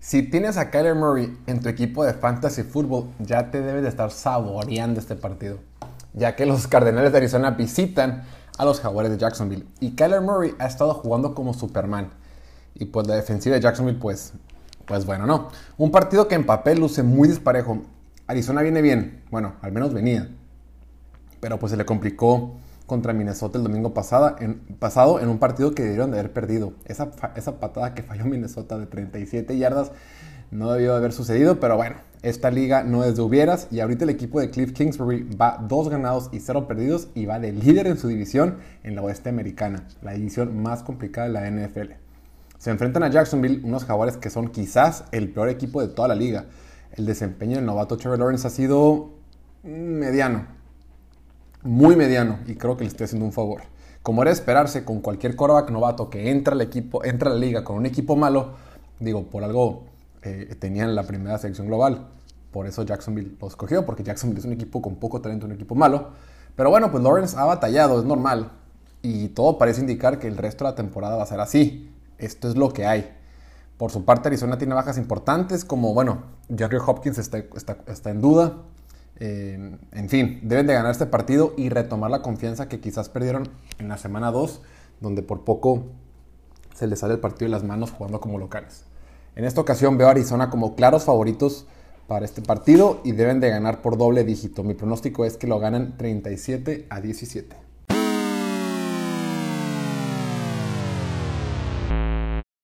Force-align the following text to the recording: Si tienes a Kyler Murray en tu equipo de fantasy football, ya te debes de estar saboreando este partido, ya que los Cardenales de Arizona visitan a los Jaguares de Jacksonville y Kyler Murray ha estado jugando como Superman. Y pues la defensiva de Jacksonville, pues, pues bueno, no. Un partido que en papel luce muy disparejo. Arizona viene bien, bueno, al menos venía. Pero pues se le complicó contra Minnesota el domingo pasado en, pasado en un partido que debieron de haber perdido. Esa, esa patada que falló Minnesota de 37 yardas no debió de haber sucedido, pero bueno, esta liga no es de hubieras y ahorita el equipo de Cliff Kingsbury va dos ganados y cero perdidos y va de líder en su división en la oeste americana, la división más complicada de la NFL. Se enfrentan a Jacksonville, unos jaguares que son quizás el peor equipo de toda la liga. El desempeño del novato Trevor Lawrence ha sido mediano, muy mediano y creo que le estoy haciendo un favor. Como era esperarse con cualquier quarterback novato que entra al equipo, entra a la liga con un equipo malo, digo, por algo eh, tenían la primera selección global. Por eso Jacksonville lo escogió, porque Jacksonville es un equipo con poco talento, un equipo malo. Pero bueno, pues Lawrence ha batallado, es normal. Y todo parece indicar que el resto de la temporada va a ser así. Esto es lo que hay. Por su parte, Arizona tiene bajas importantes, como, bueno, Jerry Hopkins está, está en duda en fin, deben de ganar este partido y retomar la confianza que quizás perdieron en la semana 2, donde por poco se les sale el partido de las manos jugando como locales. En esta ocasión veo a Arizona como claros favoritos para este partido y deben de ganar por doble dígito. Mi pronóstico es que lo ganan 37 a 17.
Si 0.00 0.22
tienes 0.22 0.56
a 0.56 0.70
Kyler 0.70 0.94
Murray 0.94 1.36
en 1.48 1.60
tu 1.60 1.68
equipo 1.68 2.04
de 2.04 2.14
fantasy 2.14 2.62
football, 2.62 3.10
ya 3.18 3.50
te 3.50 3.60
debes 3.60 3.82
de 3.82 3.88
estar 3.88 4.12
saboreando 4.12 5.00
este 5.00 5.16
partido, 5.16 5.58
ya 6.14 6.36
que 6.36 6.46
los 6.46 6.68
Cardenales 6.68 7.10
de 7.10 7.18
Arizona 7.18 7.50
visitan 7.50 8.22
a 8.58 8.64
los 8.64 8.80
Jaguares 8.80 9.10
de 9.10 9.18
Jacksonville 9.18 9.66
y 9.80 9.96
Kyler 9.96 10.20
Murray 10.20 10.54
ha 10.60 10.66
estado 10.66 10.94
jugando 10.94 11.34
como 11.34 11.52
Superman. 11.52 12.10
Y 12.74 12.84
pues 12.84 13.08
la 13.08 13.16
defensiva 13.16 13.56
de 13.56 13.60
Jacksonville, 13.60 13.98
pues, 13.98 14.34
pues 14.86 15.04
bueno, 15.04 15.26
no. 15.26 15.48
Un 15.76 15.90
partido 15.90 16.28
que 16.28 16.36
en 16.36 16.46
papel 16.46 16.78
luce 16.78 17.02
muy 17.02 17.26
disparejo. 17.26 17.82
Arizona 18.28 18.62
viene 18.62 18.82
bien, 18.82 19.24
bueno, 19.32 19.56
al 19.62 19.72
menos 19.72 19.92
venía. 19.92 20.30
Pero 21.40 21.58
pues 21.58 21.72
se 21.72 21.76
le 21.76 21.84
complicó 21.84 22.54
contra 22.88 23.12
Minnesota 23.12 23.58
el 23.58 23.64
domingo 23.64 23.94
pasado 23.94 24.34
en, 24.40 24.58
pasado 24.80 25.20
en 25.20 25.28
un 25.28 25.38
partido 25.38 25.72
que 25.72 25.84
debieron 25.84 26.10
de 26.10 26.18
haber 26.18 26.32
perdido. 26.32 26.72
Esa, 26.86 27.12
esa 27.36 27.60
patada 27.60 27.94
que 27.94 28.02
falló 28.02 28.24
Minnesota 28.24 28.78
de 28.78 28.86
37 28.86 29.56
yardas 29.56 29.92
no 30.50 30.72
debió 30.72 30.92
de 30.92 30.96
haber 30.96 31.12
sucedido, 31.12 31.60
pero 31.60 31.76
bueno, 31.76 31.96
esta 32.22 32.50
liga 32.50 32.82
no 32.82 33.04
es 33.04 33.14
de 33.14 33.22
hubieras 33.22 33.68
y 33.70 33.80
ahorita 33.80 34.04
el 34.04 34.10
equipo 34.10 34.40
de 34.40 34.48
Cliff 34.48 34.72
Kingsbury 34.72 35.36
va 35.36 35.62
dos 35.68 35.90
ganados 35.90 36.30
y 36.32 36.40
cero 36.40 36.66
perdidos 36.66 37.08
y 37.14 37.26
va 37.26 37.38
de 37.38 37.52
líder 37.52 37.86
en 37.86 37.98
su 37.98 38.08
división 38.08 38.56
en 38.82 38.96
la 38.96 39.02
oeste 39.02 39.28
americana, 39.28 39.86
la 40.00 40.14
división 40.14 40.60
más 40.62 40.82
complicada 40.82 41.28
de 41.28 41.32
la 41.34 41.50
NFL. 41.50 41.92
Se 42.56 42.70
enfrentan 42.70 43.02
a 43.02 43.10
Jacksonville, 43.10 43.60
unos 43.64 43.84
jaguares 43.84 44.16
que 44.16 44.30
son 44.30 44.48
quizás 44.48 45.04
el 45.12 45.28
peor 45.28 45.50
equipo 45.50 45.80
de 45.80 45.88
toda 45.88 46.08
la 46.08 46.14
liga. 46.14 46.46
El 46.92 47.04
desempeño 47.04 47.56
del 47.56 47.66
novato 47.66 47.98
Trevor 47.98 48.18
Lawrence 48.18 48.46
ha 48.46 48.50
sido 48.50 49.10
mediano, 49.62 50.46
muy 51.68 51.96
mediano 51.96 52.38
y 52.46 52.54
creo 52.54 52.76
que 52.76 52.84
le 52.84 52.88
estoy 52.88 53.04
haciendo 53.04 53.26
un 53.26 53.32
favor. 53.32 53.60
Como 54.02 54.22
era 54.22 54.30
esperarse 54.30 54.84
con 54.84 55.00
cualquier 55.00 55.36
quarterback 55.36 55.70
novato 55.70 56.08
que 56.08 56.30
entra 56.30 56.54
al 56.54 56.62
equipo, 56.62 57.04
entra 57.04 57.30
a 57.30 57.34
la 57.34 57.38
liga 57.38 57.62
con 57.62 57.76
un 57.76 57.84
equipo 57.84 58.16
malo, 58.16 58.54
digo, 58.98 59.24
por 59.24 59.44
algo 59.44 59.84
eh, 60.22 60.56
tenían 60.58 60.94
la 60.94 61.02
primera 61.02 61.36
selección 61.36 61.66
global. 61.66 62.08
Por 62.52 62.66
eso 62.66 62.84
Jacksonville 62.84 63.36
lo 63.38 63.46
escogió, 63.46 63.84
porque 63.84 64.02
Jacksonville 64.02 64.40
es 64.40 64.46
un 64.46 64.52
equipo 64.52 64.80
con 64.80 64.96
poco 64.96 65.20
talento, 65.20 65.44
un 65.44 65.52
equipo 65.52 65.74
malo. 65.74 66.08
Pero 66.56 66.70
bueno, 66.70 66.90
pues 66.90 67.02
Lawrence 67.04 67.36
ha 67.36 67.44
batallado, 67.44 67.98
es 67.98 68.06
normal. 68.06 68.50
Y 69.02 69.28
todo 69.28 69.58
parece 69.58 69.82
indicar 69.82 70.18
que 70.18 70.26
el 70.26 70.38
resto 70.38 70.64
de 70.64 70.70
la 70.70 70.74
temporada 70.74 71.16
va 71.16 71.24
a 71.24 71.26
ser 71.26 71.40
así. 71.40 71.92
Esto 72.16 72.48
es 72.48 72.56
lo 72.56 72.72
que 72.72 72.86
hay. 72.86 73.14
Por 73.76 73.90
su 73.90 74.06
parte, 74.06 74.28
Arizona 74.28 74.56
tiene 74.56 74.74
bajas 74.74 74.96
importantes, 74.96 75.66
como, 75.66 75.92
bueno, 75.92 76.22
Jerry 76.56 76.78
Hopkins 76.84 77.18
está, 77.18 77.44
está 77.86 78.10
en 78.10 78.22
duda 78.22 78.54
en 79.20 80.08
fin, 80.08 80.40
deben 80.42 80.66
de 80.66 80.74
ganar 80.74 80.92
este 80.92 81.06
partido 81.06 81.54
y 81.56 81.68
retomar 81.68 82.10
la 82.10 82.22
confianza 82.22 82.68
que 82.68 82.80
quizás 82.80 83.08
perdieron 83.08 83.48
en 83.78 83.88
la 83.88 83.98
semana 83.98 84.30
2, 84.30 84.62
donde 85.00 85.22
por 85.22 85.44
poco 85.44 85.86
se 86.74 86.86
les 86.86 87.00
sale 87.00 87.14
el 87.14 87.20
partido 87.20 87.46
de 87.46 87.52
las 87.52 87.64
manos 87.64 87.90
jugando 87.90 88.20
como 88.20 88.38
locales. 88.38 88.84
En 89.34 89.44
esta 89.44 89.60
ocasión 89.60 89.98
veo 89.98 90.08
a 90.08 90.12
Arizona 90.12 90.50
como 90.50 90.76
claros 90.76 91.04
favoritos 91.04 91.66
para 92.06 92.24
este 92.24 92.42
partido 92.42 93.00
y 93.04 93.12
deben 93.12 93.40
de 93.40 93.50
ganar 93.50 93.82
por 93.82 93.98
doble 93.98 94.24
dígito. 94.24 94.64
Mi 94.64 94.74
pronóstico 94.74 95.24
es 95.24 95.36
que 95.36 95.46
lo 95.46 95.58
ganan 95.58 95.96
37 95.96 96.86
a 96.88 97.00
17. 97.00 97.67